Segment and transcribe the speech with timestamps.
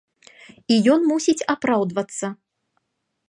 [0.75, 2.27] І ён мусіць апраўдвацца.